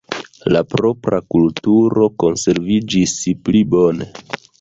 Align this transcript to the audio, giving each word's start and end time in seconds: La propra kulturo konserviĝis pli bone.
La 0.53 0.61
propra 0.69 1.19
kulturo 1.33 2.07
konserviĝis 2.23 3.13
pli 3.45 3.63
bone. 3.75 4.09